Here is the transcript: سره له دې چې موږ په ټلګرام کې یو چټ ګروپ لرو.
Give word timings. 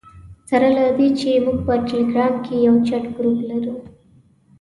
سره 0.49 0.67
له 0.77 0.85
دې 0.97 1.09
چې 1.19 1.29
موږ 1.45 1.57
په 1.67 1.73
ټلګرام 1.87 2.33
کې 2.45 2.55
یو 2.67 2.75
چټ 2.87 3.03
ګروپ 3.15 3.39
لرو. 3.49 3.75